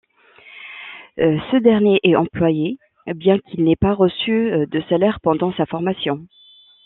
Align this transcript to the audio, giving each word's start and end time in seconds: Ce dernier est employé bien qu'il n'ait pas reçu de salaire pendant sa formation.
Ce 1.17 1.57
dernier 1.61 1.99
est 2.01 2.15
employé 2.15 2.79
bien 3.05 3.37
qu'il 3.37 3.63
n'ait 3.63 3.75
pas 3.75 3.93
reçu 3.93 4.49
de 4.67 4.81
salaire 4.89 5.19
pendant 5.21 5.53
sa 5.53 5.67
formation. 5.67 6.25